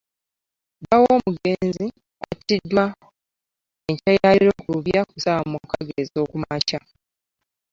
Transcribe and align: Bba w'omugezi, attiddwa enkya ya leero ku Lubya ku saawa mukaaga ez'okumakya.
Bba 0.79 0.95
w'omugezi, 1.03 1.87
attiddwa 2.29 2.85
enkya 3.89 4.11
ya 4.21 4.29
leero 4.37 4.53
ku 4.59 4.65
Lubya 4.73 5.01
ku 5.09 5.15
saawa 5.23 5.43
mukaaga 5.51 5.93
ez'okumakya. 6.01 6.79